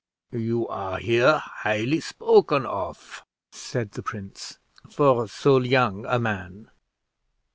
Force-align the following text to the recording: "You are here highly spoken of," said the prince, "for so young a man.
"You 0.31 0.67
are 0.67 0.97
here 0.97 1.37
highly 1.37 1.99
spoken 1.99 2.65
of," 2.65 3.23
said 3.51 3.91
the 3.91 4.01
prince, 4.01 4.57
"for 4.89 5.27
so 5.27 5.59
young 5.59 6.07
a 6.07 6.17
man. 6.17 6.71